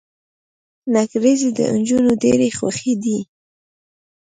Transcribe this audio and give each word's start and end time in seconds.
نکریزي 0.93 1.49
د 1.57 1.59
انجونو 1.73 2.11
ډيرې 2.23 2.49
خوښې 2.57 2.93
دي. 3.03 3.19